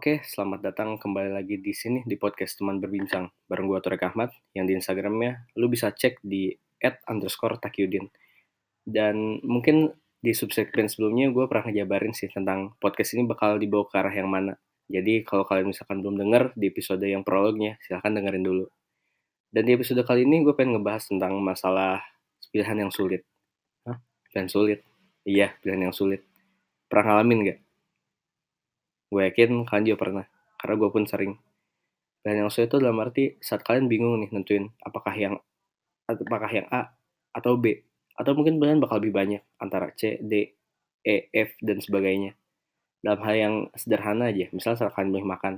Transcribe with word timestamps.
Oke, 0.00 0.24
selamat 0.24 0.64
datang 0.64 0.96
kembali 0.96 1.28
lagi 1.28 1.60
di 1.60 1.76
sini 1.76 2.00
di 2.08 2.16
podcast 2.16 2.56
teman 2.56 2.80
berbincang. 2.80 3.28
Bareng 3.44 3.68
gue 3.68 3.84
Torek 3.84 4.00
Ahmad 4.08 4.32
yang 4.56 4.64
di 4.64 4.72
Instagramnya 4.72 5.52
lu 5.60 5.68
bisa 5.68 5.92
cek 5.92 6.24
di 6.24 6.56
underscore 7.04 7.60
takyudin. 7.60 8.08
Dan 8.80 9.44
mungkin 9.44 9.92
di 10.24 10.32
subsegmen 10.32 10.88
sebelumnya 10.88 11.28
gue 11.28 11.44
pernah 11.44 11.68
ngejabarin 11.68 12.16
sih 12.16 12.32
tentang 12.32 12.72
podcast 12.80 13.12
ini 13.12 13.28
bakal 13.28 13.60
dibawa 13.60 13.92
ke 13.92 14.00
arah 14.00 14.14
yang 14.16 14.32
mana. 14.32 14.56
Jadi 14.88 15.20
kalau 15.20 15.44
kalian 15.44 15.68
misalkan 15.68 16.00
belum 16.00 16.16
denger 16.16 16.56
di 16.56 16.72
episode 16.72 17.04
yang 17.04 17.20
prolognya 17.20 17.76
silahkan 17.84 18.16
dengerin 18.16 18.40
dulu. 18.40 18.72
Dan 19.52 19.68
di 19.68 19.76
episode 19.76 20.00
kali 20.08 20.24
ini 20.24 20.40
gue 20.40 20.56
pengen 20.56 20.80
ngebahas 20.80 21.12
tentang 21.12 21.36
masalah 21.44 22.00
pilihan 22.48 22.88
yang 22.88 22.92
sulit. 22.96 23.20
Hah? 23.84 24.00
pilihan 24.32 24.48
sulit? 24.48 24.80
Iya 25.28 25.52
pilihan 25.60 25.92
yang 25.92 25.94
sulit. 25.94 26.24
Pernah 26.88 27.20
ngalamin 27.20 27.52
gak? 27.52 27.60
Gue 29.10 29.22
yakin 29.26 29.66
kalian 29.66 29.84
juga 29.90 29.98
pernah 29.98 30.24
karena 30.56 30.74
gue 30.78 30.90
pun 30.90 31.04
sering. 31.04 31.34
Dan 32.20 32.44
yang 32.44 32.48
sulit 32.52 32.68
itu 32.68 32.78
dalam 32.78 33.00
arti 33.00 33.40
saat 33.40 33.64
kalian 33.64 33.88
bingung 33.88 34.20
nih 34.20 34.30
nentuin 34.30 34.68
apakah 34.84 35.14
yang 35.16 35.34
apakah 36.06 36.50
yang 36.52 36.68
A 36.68 36.92
atau 37.32 37.56
B 37.56 37.80
atau 38.14 38.36
mungkin 38.36 38.60
kalian 38.60 38.82
bakal 38.84 39.00
lebih 39.00 39.16
banyak 39.16 39.42
antara 39.56 39.96
C, 39.96 40.20
D, 40.20 40.52
E, 41.00 41.32
F 41.32 41.56
dan 41.64 41.80
sebagainya. 41.80 42.36
Dalam 43.00 43.24
hal 43.24 43.34
yang 43.34 43.54
sederhana 43.72 44.28
aja 44.28 44.52
misalnya 44.52 44.84
saat 44.84 44.92
kalian 44.92 45.10
beli 45.16 45.24
makan 45.24 45.54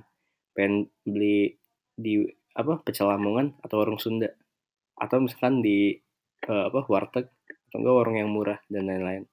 pengen 0.55 0.75
beli 1.03 1.59
di 1.99 2.23
apa 2.55 2.79
pecel 2.85 3.11
lamongan 3.11 3.59
atau 3.61 3.83
warung 3.83 3.99
Sunda. 3.99 4.31
Atau 4.95 5.19
misalkan 5.19 5.65
di 5.65 5.99
uh, 6.47 6.71
apa 6.71 6.87
warteg 6.87 7.27
atau 7.69 7.77
enggak 7.83 7.97
warung 7.99 8.17
yang 8.21 8.31
murah 8.31 8.63
dan 8.71 8.87
lain-lain. 8.87 9.25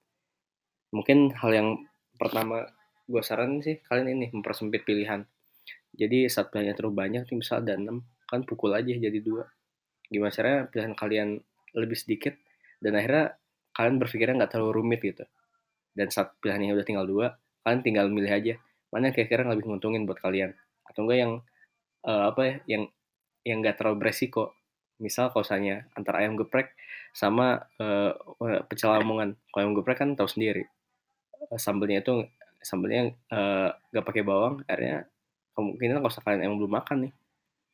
Mungkin 0.90 1.38
hal 1.38 1.52
yang 1.54 1.70
pertama 2.18 2.66
gue 3.10 3.22
saranin 3.26 3.66
sih 3.66 3.82
kalian 3.90 4.08
ini 4.14 4.26
mempersempit 4.30 4.86
pilihan. 4.86 5.26
Jadi 5.98 6.30
saat 6.30 6.54
pilihannya 6.54 6.78
terlalu 6.78 6.96
banyak 6.96 7.24
nih 7.26 7.38
misal 7.42 7.66
ada 7.66 7.74
6 7.74 8.30
kan 8.30 8.46
pukul 8.46 8.78
aja 8.78 8.94
jadi 8.94 9.20
dua. 9.26 9.50
Gimana 10.06 10.30
caranya 10.30 10.60
pilihan 10.70 10.94
kalian 10.94 11.30
lebih 11.74 11.98
sedikit 11.98 12.38
dan 12.78 12.94
akhirnya 12.94 13.34
kalian 13.74 13.96
berpikirnya 13.98 14.36
nggak 14.46 14.52
terlalu 14.54 14.72
rumit 14.86 15.02
gitu. 15.02 15.26
Dan 15.98 16.14
saat 16.14 16.38
pilihannya 16.38 16.78
udah 16.78 16.86
tinggal 16.86 17.10
dua 17.10 17.34
kalian 17.66 17.82
tinggal 17.84 18.06
milih 18.08 18.32
aja 18.32 18.54
mana 18.90 19.12
yang 19.12 19.16
kira-kira 19.18 19.46
lebih 19.50 19.66
menguntungin 19.66 20.06
buat 20.06 20.22
kalian. 20.22 20.54
Atau 20.86 21.10
enggak 21.10 21.20
yang 21.26 21.34
uh, 22.06 22.24
apa 22.30 22.42
ya 22.46 22.56
yang 22.78 22.84
yang 23.42 23.58
nggak 23.66 23.82
terlalu 23.82 24.06
beresiko. 24.06 24.54
Misal 25.02 25.34
misalnya 25.34 25.90
antara 25.98 26.22
ayam 26.22 26.38
geprek 26.38 26.78
sama 27.18 27.66
uh, 27.82 28.14
pecel 28.70 28.94
lamongan. 28.94 29.34
Kalau 29.50 29.62
ayam 29.66 29.74
geprek 29.74 29.98
kan 29.98 30.14
tahu 30.14 30.30
sendiri 30.30 30.70
sambelnya 31.58 32.04
itu 32.04 32.28
sambelnya 32.60 33.16
uh, 33.32 33.72
gak 33.92 34.06
pakai 34.06 34.24
bawang 34.24 34.62
akhirnya 34.68 35.08
kemungkinan 35.56 36.04
kalau 36.04 36.14
kalian 36.24 36.42
emang 36.46 36.58
belum 36.60 36.74
makan 36.76 36.98
nih 37.08 37.14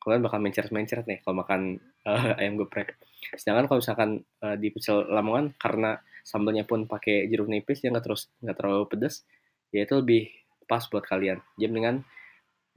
kalian 0.06 0.22
bakal 0.22 0.38
mencret-mencret 0.38 1.04
nih 1.10 1.18
kalau 1.26 1.42
makan 1.42 1.82
uh, 2.06 2.34
ayam 2.38 2.54
geprek. 2.54 2.94
Sedangkan 3.34 3.66
kalau 3.66 3.82
misalkan 3.82 4.22
uh, 4.38 4.54
di 4.54 4.70
pecel 4.70 5.02
lamongan 5.10 5.50
karena 5.58 5.98
sambelnya 6.22 6.62
pun 6.62 6.86
pakai 6.86 7.26
jeruk 7.26 7.50
nipis 7.50 7.82
yang 7.82 7.98
nggak 7.98 8.06
terus 8.06 8.30
nggak 8.38 8.54
terlalu 8.54 8.86
pedas 8.86 9.26
ya 9.74 9.82
itu 9.82 9.98
lebih 9.98 10.30
pas 10.70 10.86
buat 10.86 11.02
kalian. 11.02 11.42
Jadi 11.58 11.72
dengan 11.74 12.06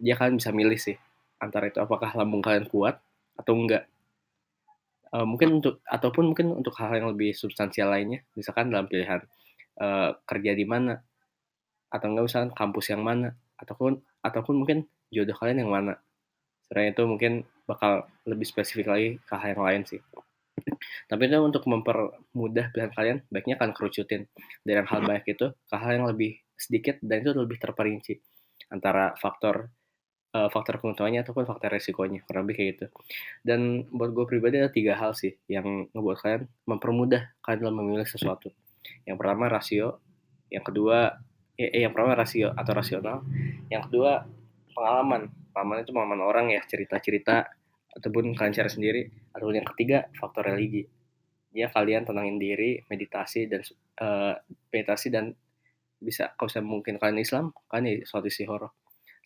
dia 0.01 0.17
kalian 0.17 0.41
bisa 0.41 0.49
milih 0.49 0.81
sih 0.81 0.97
antara 1.37 1.69
itu 1.69 1.77
apakah 1.77 2.09
lambung 2.17 2.41
kalian 2.41 2.65
kuat 2.65 2.97
atau 3.37 3.53
enggak 3.53 3.85
uh, 5.13 5.23
mungkin 5.23 5.61
untuk 5.61 5.85
ataupun 5.85 6.33
mungkin 6.33 6.51
untuk 6.51 6.75
hal 6.81 6.97
yang 6.97 7.13
lebih 7.13 7.31
substansial 7.31 7.93
lainnya 7.93 8.25
misalkan 8.35 8.73
dalam 8.73 8.89
pilihan 8.91 9.23
uh, 9.79 10.17
kerja 10.27 10.51
di 10.55 10.65
mana 10.67 10.99
atau 11.89 12.05
enggak 12.09 12.25
misalkan 12.29 12.51
kampus 12.53 12.85
yang 12.93 13.01
mana. 13.01 13.35
Ataupun 13.59 13.99
ataupun 14.23 14.63
mungkin 14.63 14.87
jodoh 15.09 15.35
kalian 15.35 15.65
yang 15.65 15.71
mana. 15.73 15.99
Selain 16.69 16.93
itu 16.93 17.03
mungkin 17.05 17.43
bakal 17.65 18.05
lebih 18.25 18.45
spesifik 18.45 18.87
lagi 18.89 19.09
ke 19.21 19.33
hal 19.33 19.57
yang 19.57 19.63
lain 19.65 19.81
sih. 19.85 20.01
Tapi 21.09 21.21
itu 21.25 21.37
untuk 21.41 21.63
mempermudah 21.65 22.71
pilihan 22.71 22.91
kalian 22.93 23.17
baiknya 23.33 23.55
akan 23.57 23.71
kerucutin. 23.73 24.29
Dari 24.61 24.85
hal 24.85 25.01
banyak 25.01 25.25
itu 25.25 25.49
ke 25.53 25.75
hal 25.75 25.91
yang 25.97 26.05
lebih 26.05 26.37
sedikit 26.53 26.99
dan 27.01 27.25
itu 27.25 27.31
lebih 27.33 27.57
terperinci. 27.57 28.19
Antara 28.69 29.17
faktor 29.17 29.71
uh, 30.35 30.49
faktor 30.53 30.77
keuntungannya 30.77 31.25
ataupun 31.25 31.47
faktor 31.49 31.73
resikonya 31.73 32.21
kurang 32.25 32.45
lebih 32.45 32.55
kayak 32.59 32.69
gitu. 32.75 32.85
Dan 33.41 33.89
buat 33.89 34.13
gue 34.13 34.25
pribadi 34.29 34.61
ada 34.61 34.69
tiga 34.69 34.93
hal 34.99 35.17
sih 35.17 35.33
yang 35.49 35.89
ngebuat 35.93 36.17
kalian 36.21 36.43
mempermudah 36.69 37.21
kalian 37.41 37.59
dalam 37.65 37.75
memilih 37.81 38.05
sesuatu. 38.05 38.53
Yang 39.07 39.17
pertama 39.17 39.49
rasio. 39.49 40.01
Yang 40.49 40.73
kedua 40.73 41.13
eh, 41.59 41.83
yang 41.83 41.91
pertama 41.91 42.15
rasio 42.15 42.55
atau 42.55 42.71
rasional. 42.71 43.27
Yang 43.67 43.91
kedua 43.91 44.23
pengalaman. 44.71 45.27
Pengalaman 45.51 45.77
itu 45.83 45.91
pengalaman 45.91 46.21
orang 46.23 46.45
ya 46.55 46.63
cerita-cerita 46.63 47.51
ataupun 47.99 48.31
kalian 48.31 48.55
cari 48.55 48.71
sendiri. 48.71 49.01
Atau 49.35 49.51
yang 49.51 49.67
ketiga 49.75 50.07
faktor 50.15 50.55
religi. 50.55 50.87
Ya 51.51 51.67
kalian 51.67 52.07
tenangin 52.07 52.39
diri 52.39 52.79
meditasi 52.87 53.49
dan 53.49 53.65
uh, 53.99 54.37
meditasi 54.71 55.11
dan 55.11 55.35
bisa 55.99 56.31
kalau 56.39 56.47
saya 56.47 56.63
mungkin 56.63 56.95
kalian 56.95 57.19
Islam 57.19 57.51
kan 57.67 57.83
ya 57.83 57.99
sholat 58.07 58.31
istihoroh 58.31 58.71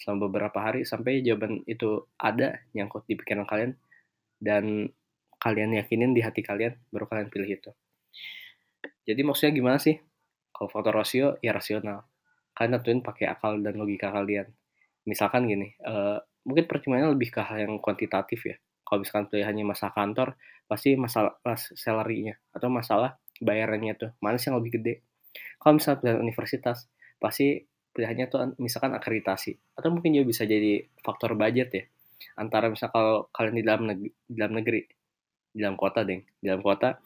selama 0.01 0.25
beberapa 0.25 0.57
hari 0.57 0.89
sampai 0.89 1.21
jawaban 1.21 1.61
itu 1.69 2.09
ada 2.17 2.65
nyangkut 2.73 3.05
di 3.05 3.13
pikiran 3.13 3.45
kalian 3.45 3.77
dan 4.41 4.89
kalian 5.38 5.77
yakinin 5.77 6.17
di 6.17 6.25
hati 6.25 6.41
kalian 6.41 6.73
baru 6.89 7.05
kalian 7.05 7.29
pilih 7.29 7.59
itu. 7.59 7.71
Jadi 9.05 9.21
maksudnya 9.21 9.53
gimana 9.53 9.77
sih? 9.77 10.00
Kalau 10.50 10.71
faktor 10.71 10.95
rasio 10.97 11.38
ya 11.44 11.53
rasional 11.53 12.07
kalian 12.53 12.80
tentuin 12.80 13.02
pakai 13.02 13.25
akal 13.30 13.59
dan 13.59 13.75
logika 13.78 14.09
kalian. 14.14 14.50
Misalkan 15.09 15.50
gini 15.50 15.74
uh, 15.84 16.22
mungkin 16.47 16.66
pertimbangannya 16.69 17.12
lebih 17.14 17.30
ke 17.34 17.41
hal 17.44 17.66
yang 17.66 17.78
kuantitatif 17.81 18.40
ya. 18.47 18.56
Kalau 18.84 19.02
misalkan 19.02 19.25
pilihannya 19.31 19.64
masalah 19.66 19.94
kantor 19.96 20.38
pasti 20.69 20.96
masalah 20.96 21.36
salary-nya 21.58 22.40
atau 22.53 22.69
masalah 22.69 23.19
bayarannya 23.42 23.94
tuh 23.97 24.09
mana 24.22 24.38
sih 24.38 24.53
yang 24.53 24.62
lebih 24.62 24.80
gede. 24.80 24.94
Kalau 25.58 25.80
misalnya 25.80 26.00
pilihan 26.03 26.19
universitas 26.22 26.88
pasti 27.18 27.63
pilihannya 27.94 28.25
tuh 28.30 28.40
misalkan 28.62 28.94
akreditasi. 28.94 29.58
Atau 29.75 29.90
mungkin 29.94 30.13
juga 30.13 30.30
bisa 30.30 30.44
jadi 30.46 30.86
faktor 31.02 31.34
budget 31.34 31.69
ya. 31.74 31.84
Antara 32.40 32.72
misal 32.72 32.94
kalau 32.94 33.28
kalian 33.36 33.56
di 33.59 33.63
dalam 33.66 33.84
negeri, 33.90 34.09
di 34.30 34.38
dalam 34.38 34.56
negeri 34.56 34.81
di 35.53 35.62
dalam 35.62 35.78
kota 35.78 36.02
deh 36.02 36.19
di 36.42 36.46
dalam 36.50 36.66
kota 36.66 36.97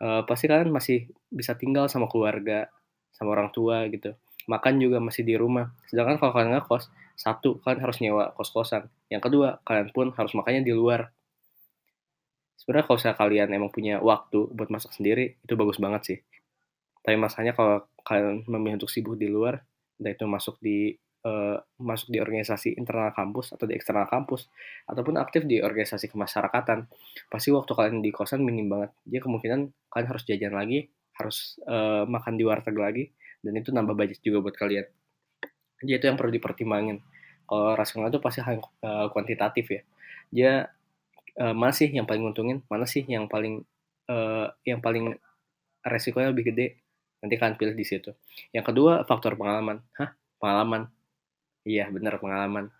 uh, 0.00 0.22
pasti 0.22 0.46
kalian 0.46 0.70
masih 0.70 1.10
bisa 1.26 1.58
tinggal 1.58 1.90
sama 1.90 2.06
keluarga 2.06 2.70
sama 3.10 3.34
orang 3.34 3.50
tua 3.50 3.84
gitu 3.90 4.14
makan 4.50 4.82
juga 4.82 4.98
masih 4.98 5.22
di 5.22 5.38
rumah. 5.38 5.70
Sedangkan 5.86 6.18
kalau 6.18 6.34
kalian 6.34 6.58
ngekos, 6.58 6.90
satu, 7.14 7.62
kalian 7.62 7.80
harus 7.86 7.96
nyewa 8.02 8.34
kos-kosan. 8.34 8.90
Yang 9.06 9.30
kedua, 9.30 9.48
kalian 9.62 9.94
pun 9.94 10.10
harus 10.10 10.34
makannya 10.34 10.66
di 10.66 10.74
luar. 10.74 11.14
Sebenarnya 12.58 12.84
kalau 12.90 12.98
saya 12.98 13.14
kalian 13.14 13.54
emang 13.54 13.70
punya 13.70 14.02
waktu 14.02 14.50
buat 14.50 14.68
masak 14.74 14.90
sendiri, 14.90 15.38
itu 15.38 15.54
bagus 15.54 15.78
banget 15.78 16.02
sih. 16.02 16.18
Tapi 17.00 17.16
masalahnya 17.16 17.54
kalau 17.54 17.86
kalian 18.02 18.42
memilih 18.50 18.82
untuk 18.82 18.90
sibuk 18.90 19.14
di 19.14 19.30
luar, 19.30 19.62
entah 19.96 20.12
itu 20.12 20.26
masuk 20.26 20.58
di 20.60 20.92
uh, 21.24 21.56
masuk 21.80 22.12
di 22.12 22.18
organisasi 22.20 22.76
internal 22.76 23.12
kampus 23.16 23.56
atau 23.56 23.64
di 23.64 23.76
eksternal 23.76 24.08
kampus 24.08 24.48
ataupun 24.88 25.16
aktif 25.16 25.48
di 25.48 25.64
organisasi 25.64 26.12
kemasyarakatan, 26.12 26.88
pasti 27.32 27.48
waktu 27.52 27.72
kalian 27.72 28.04
di 28.04 28.10
kosan 28.12 28.44
minim 28.44 28.68
banget. 28.68 28.92
Jadi 29.08 29.18
kemungkinan 29.24 29.60
kalian 29.88 30.08
harus 30.08 30.22
jajan 30.28 30.52
lagi, 30.52 30.88
harus 31.16 31.56
uh, 31.68 32.04
makan 32.04 32.36
di 32.36 32.44
warteg 32.44 32.76
lagi, 32.76 33.12
dan 33.40 33.52
itu 33.56 33.72
nambah 33.72 33.96
budget 33.96 34.20
juga 34.20 34.44
buat 34.44 34.56
kalian. 34.56 34.86
Jadi 35.80 35.92
itu 35.96 36.04
yang 36.06 36.16
perlu 36.20 36.32
dipertimbangin. 36.32 37.00
Kalau 37.48 37.74
rasional 37.74 38.12
itu 38.12 38.20
pasti 38.20 38.44
hal 38.44 38.60
uh, 38.84 39.08
kuantitatif 39.10 39.66
ya. 39.66 39.82
Dia 40.30 40.52
uh, 41.40 41.54
mana 41.56 41.72
sih 41.72 41.88
yang 41.88 42.06
paling 42.06 42.22
untungin 42.22 42.62
mana 42.70 42.86
sih 42.86 43.02
yang 43.08 43.26
paling 43.26 43.64
uh, 44.06 44.46
yang 44.62 44.78
paling 44.84 45.16
resikonya 45.82 46.30
lebih 46.30 46.52
gede? 46.52 46.66
Nanti 47.24 47.34
kalian 47.40 47.56
pilih 47.56 47.74
di 47.74 47.84
situ. 47.84 48.12
Yang 48.52 48.64
kedua 48.72 49.02
faktor 49.08 49.34
pengalaman. 49.34 49.82
Hah? 49.96 50.14
Pengalaman. 50.38 50.88
Iya 51.64 51.88
benar 51.90 52.20
pengalaman. 52.20 52.72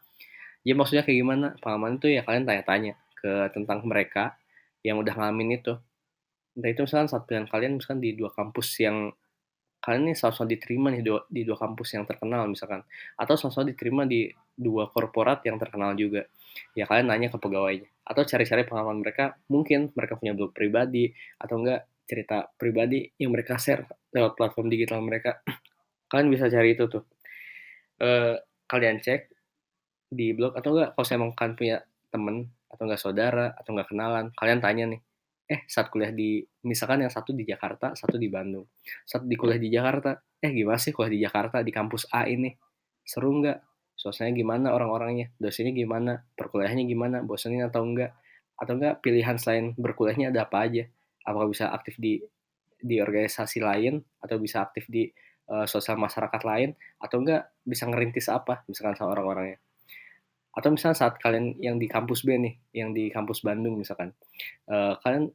Ya 0.60 0.76
maksudnya 0.76 1.02
kayak 1.02 1.18
gimana? 1.18 1.46
Pengalaman 1.58 1.96
itu 1.96 2.12
ya 2.12 2.22
kalian 2.22 2.44
tanya-tanya 2.44 2.94
ke 3.16 3.48
tentang 3.56 3.84
mereka 3.84 4.36
yang 4.84 5.00
udah 5.00 5.12
ngalamin 5.16 5.60
itu. 5.60 5.76
Entah 6.56 6.70
itu 6.72 6.80
misalkan 6.84 7.08
saat 7.08 7.24
pilihan 7.24 7.48
kalian 7.48 7.72
misalkan 7.80 8.00
di 8.04 8.12
dua 8.16 8.32
kampus 8.32 8.76
yang 8.80 9.12
kalian 9.80 10.12
ini 10.12 10.14
sama-sama 10.16 10.52
diterima 10.52 10.92
nih 10.92 11.00
dua, 11.00 11.24
di 11.26 11.42
dua 11.42 11.56
kampus 11.56 11.96
yang 11.96 12.04
terkenal 12.04 12.44
misalkan. 12.46 12.84
Atau 13.16 13.34
sama-sama 13.40 13.72
diterima 13.72 14.04
di 14.04 14.28
dua 14.52 14.92
korporat 14.92 15.40
yang 15.48 15.56
terkenal 15.56 15.96
juga. 15.96 16.28
Ya 16.76 16.84
kalian 16.84 17.08
nanya 17.08 17.28
ke 17.32 17.40
pegawainya. 17.40 17.88
Atau 18.04 18.28
cari-cari 18.28 18.68
pengalaman 18.68 19.00
mereka. 19.00 19.40
Mungkin 19.48 19.96
mereka 19.96 20.20
punya 20.20 20.36
blog 20.36 20.52
pribadi 20.52 21.08
atau 21.40 21.56
enggak 21.64 21.88
cerita 22.04 22.44
pribadi 22.60 23.08
yang 23.16 23.32
mereka 23.32 23.56
share 23.56 23.88
lewat 24.12 24.36
platform 24.36 24.68
digital 24.68 25.00
mereka. 25.00 25.40
Kalian 26.12 26.28
bisa 26.28 26.52
cari 26.52 26.76
itu 26.76 26.84
tuh. 26.90 27.06
E, 28.00 28.36
kalian 28.66 28.98
cek 28.98 29.30
di 30.12 30.36
blog 30.36 30.58
atau 30.60 30.76
enggak. 30.76 30.92
Kalau 30.92 31.06
saya 31.06 31.16
emang 31.22 31.32
kalian 31.32 31.54
punya 31.56 31.76
temen 32.10 32.36
atau 32.70 32.82
enggak 32.86 33.02
saudara 33.02 33.46
atau 33.58 33.70
enggak 33.74 33.88
kenalan 33.90 34.30
kalian 34.38 34.60
tanya 34.62 34.84
nih 34.94 35.00
eh 35.50 35.66
saat 35.66 35.90
kuliah 35.90 36.14
di 36.14 36.38
misalkan 36.62 37.02
yang 37.02 37.10
satu 37.10 37.34
di 37.34 37.42
Jakarta 37.42 37.98
satu 37.98 38.14
di 38.14 38.30
Bandung. 38.30 38.70
Saat 39.02 39.26
di 39.26 39.34
kuliah 39.34 39.58
di 39.58 39.66
Jakarta 39.66 40.14
eh 40.38 40.54
gimana 40.54 40.78
sih 40.78 40.94
kuliah 40.94 41.10
di 41.10 41.20
Jakarta 41.26 41.66
di 41.66 41.74
kampus 41.74 42.06
A 42.14 42.30
ini? 42.30 42.54
Seru 43.02 43.34
nggak? 43.42 43.58
Suasananya 43.98 44.34
gimana 44.38 44.66
orang-orangnya? 44.72 45.34
Dosennya 45.36 45.74
gimana? 45.74 46.22
Perkuliahannya 46.38 46.86
gimana? 46.86 47.20
Bosanin 47.26 47.66
atau 47.66 47.82
enggak 47.82 48.14
atau 48.54 48.78
enggak 48.78 49.02
pilihan 49.02 49.36
selain 49.36 49.74
berkuliahnya 49.74 50.30
ada 50.30 50.46
apa 50.46 50.70
aja? 50.70 50.86
Apakah 51.26 51.50
bisa 51.50 51.68
aktif 51.74 51.98
di 51.98 52.22
di 52.78 53.02
organisasi 53.02 53.58
lain? 53.60 54.00
Atau 54.22 54.38
bisa 54.38 54.62
aktif 54.62 54.86
di 54.86 55.10
uh, 55.50 55.66
sosial 55.66 55.98
masyarakat 55.98 56.42
lain? 56.46 56.78
Atau 57.02 57.26
enggak 57.26 57.50
bisa 57.66 57.90
ngerintis 57.90 58.30
apa 58.30 58.62
misalkan 58.70 58.94
sama 58.94 59.18
orang-orangnya? 59.18 59.58
Atau 60.54 60.70
misalnya 60.72 60.96
saat 60.96 61.18
kalian 61.18 61.58
yang 61.58 61.76
di 61.76 61.90
kampus 61.90 62.22
B 62.22 62.38
nih 62.38 62.54
yang 62.70 62.94
di 62.94 63.10
kampus 63.10 63.42
Bandung 63.42 63.76
misalkan 63.76 64.14
uh, 64.70 64.94
kalian 65.02 65.28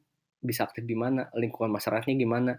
bisa 0.46 0.70
aktif 0.70 0.86
di 0.86 0.94
mana 0.94 1.28
lingkungan 1.34 1.74
masyarakatnya 1.74 2.16
gimana 2.16 2.54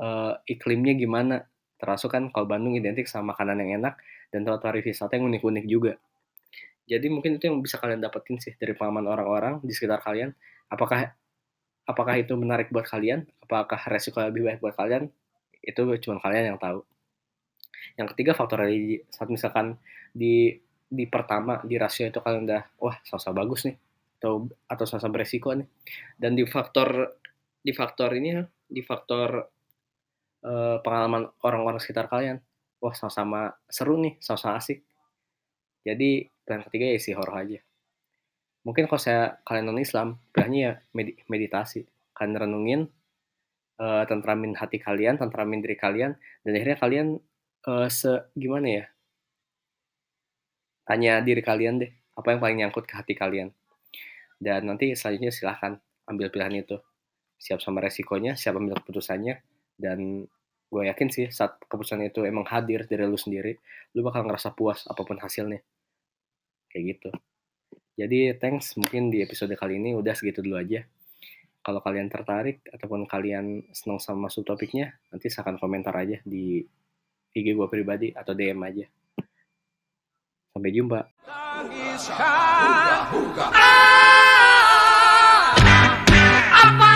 uh, 0.00 0.34
iklimnya 0.48 0.96
gimana. 0.96 1.44
Termasuk 1.76 2.08
kan 2.08 2.32
kalau 2.32 2.48
Bandung 2.48 2.72
identik 2.72 3.04
sama 3.04 3.36
makanan 3.36 3.60
yang 3.60 3.84
enak 3.84 4.00
dan 4.32 4.48
tempat 4.48 4.64
pariwisata 4.64 5.20
yang 5.20 5.28
unik-unik 5.28 5.64
juga. 5.68 5.92
Jadi 6.86 7.06
mungkin 7.10 7.36
itu 7.36 7.50
yang 7.50 7.58
bisa 7.60 7.76
kalian 7.82 7.98
dapetin 7.98 8.38
sih 8.38 8.54
dari 8.54 8.72
pengalaman 8.72 9.10
orang-orang 9.10 9.54
di 9.60 9.74
sekitar 9.74 10.00
kalian. 10.00 10.32
Apakah 10.70 11.12
apakah 11.84 12.14
itu 12.16 12.32
menarik 12.38 12.70
buat 12.70 12.86
kalian? 12.86 13.26
Apakah 13.42 13.78
resiko 13.90 14.22
lebih 14.22 14.46
baik 14.46 14.58
buat 14.62 14.78
kalian? 14.78 15.10
Itu 15.60 15.82
cuma 16.00 16.22
kalian 16.22 16.54
yang 16.54 16.58
tahu. 16.62 16.86
Yang 17.98 18.14
ketiga 18.14 18.32
faktor 18.38 18.62
religi. 18.62 19.02
Saat 19.10 19.28
misalkan 19.28 19.76
di 20.14 20.54
di 20.86 21.04
pertama 21.10 21.58
di 21.66 21.74
rasio 21.74 22.06
itu 22.06 22.22
kalian 22.22 22.46
udah 22.46 22.62
wah 22.78 22.96
sama 23.02 23.42
bagus 23.42 23.66
nih 23.66 23.74
atau 24.22 24.46
atau 24.70 24.84
sama 24.86 25.10
beresiko 25.10 25.52
nih. 25.58 25.66
Dan 26.14 26.38
di 26.38 26.46
faktor 26.46 27.18
di 27.66 27.74
faktor 27.74 28.14
ini 28.14 28.38
di 28.70 28.78
faktor 28.78 29.42
uh, 30.46 30.78
pengalaman 30.86 31.26
orang-orang 31.42 31.82
sekitar 31.82 32.06
kalian. 32.06 32.38
Wah 32.78 32.94
sama-sama 32.94 33.50
seru 33.66 33.98
nih 33.98 34.22
sama-sama 34.22 34.62
asik. 34.62 34.86
Jadi 35.82 36.30
plan 36.46 36.62
ketiga 36.62 36.94
ya 36.94 36.98
si 37.02 37.10
horor 37.10 37.42
aja. 37.42 37.58
Mungkin 38.62 38.86
kalau 38.86 39.02
saya 39.02 39.42
kalian 39.42 39.66
non 39.66 39.82
Islam 39.82 40.22
pilihannya 40.30 40.62
ya 40.62 40.72
med 40.94 41.18
meditasi. 41.26 41.82
Kalian 42.14 42.38
renungin 42.38 42.80
uh, 43.82 44.06
tentramin 44.06 44.54
hati 44.54 44.78
kalian 44.78 45.18
tentramin 45.18 45.58
diri 45.58 45.74
kalian 45.74 46.14
dan 46.46 46.50
akhirnya 46.54 46.78
kalian 46.78 47.06
uh, 47.66 47.90
se 47.90 48.30
gimana 48.38 48.68
ya? 48.70 48.84
Tanya 50.86 51.18
diri 51.18 51.42
kalian 51.42 51.82
deh 51.82 51.90
apa 52.14 52.30
yang 52.30 52.38
paling 52.38 52.58
nyangkut 52.62 52.86
ke 52.86 52.94
hati 52.94 53.18
kalian. 53.18 53.50
Dan 54.38 54.70
nanti 54.70 54.94
selanjutnya 54.94 55.34
silahkan 55.34 55.82
ambil 56.06 56.30
pilihan 56.30 56.62
itu 56.62 56.78
siap 57.36 57.60
sama 57.60 57.84
resikonya 57.84 58.34
siap 58.34 58.56
ambil 58.56 58.80
keputusannya 58.80 59.40
dan 59.76 60.24
gue 60.66 60.82
yakin 60.82 61.08
sih 61.12 61.26
saat 61.30 61.62
keputusan 61.70 62.02
itu 62.02 62.26
emang 62.26 62.42
hadir 62.50 62.90
dari 62.90 63.06
lu 63.06 63.14
sendiri 63.14 63.54
lu 63.94 64.02
bakal 64.02 64.26
ngerasa 64.26 64.52
puas 64.52 64.84
apa 64.90 65.02
pun 65.06 65.16
hasilnya. 65.20 65.62
Kayak 66.68 66.84
gitu. 66.98 67.10
Jadi 67.96 68.36
thanks 68.36 68.76
mungkin 68.76 69.08
di 69.08 69.24
episode 69.24 69.56
kali 69.56 69.80
ini 69.80 69.96
udah 69.96 70.12
segitu 70.12 70.44
dulu 70.44 70.60
aja. 70.60 70.84
Kalau 71.64 71.80
kalian 71.82 72.12
tertarik 72.12 72.62
ataupun 72.68 73.08
kalian 73.08 73.72
senang 73.72 73.98
sama 73.98 74.28
subtopiknya 74.28 74.94
nanti 75.10 75.32
silahkan 75.32 75.56
komentar 75.58 75.96
aja 75.96 76.20
di 76.22 76.62
IG 77.32 77.56
gue 77.56 77.68
pribadi 77.72 78.12
atau 78.12 78.36
DM 78.36 78.60
aja. 78.62 78.84
Sampai 80.52 80.72
jumpa. 80.72 81.00
Apa 86.56 86.95